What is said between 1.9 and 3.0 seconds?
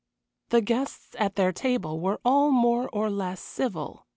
were all more